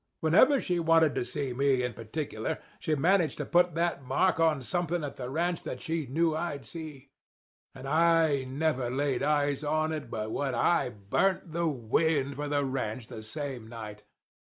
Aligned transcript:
Whenever 0.19 0.59
she 0.59 0.79
wanted 0.79 1.13
to 1.13 1.23
see 1.23 1.53
me 1.53 1.83
in 1.83 1.93
particular 1.93 2.57
she 2.79 2.95
managed 2.95 3.37
to 3.37 3.45
put 3.45 3.75
that 3.75 4.01
mark 4.03 4.39
on 4.39 4.59
somethin' 4.59 5.03
at 5.03 5.15
the 5.15 5.29
ranch 5.29 5.61
that 5.61 5.79
she 5.79 6.07
knew 6.07 6.35
I'd 6.35 6.65
see. 6.65 7.11
And 7.75 7.87
I 7.87 8.43
never 8.45 8.89
laid 8.89 9.21
eyes 9.21 9.63
on 9.63 9.91
it 9.91 10.09
but 10.09 10.31
what 10.31 10.55
I 10.55 10.89
burnt 10.89 11.51
the 11.51 11.67
wind 11.67 12.33
for 12.35 12.47
the 12.47 12.65
ranch 12.65 13.09
the 13.09 13.21
same 13.21 13.67
night. 13.67 14.03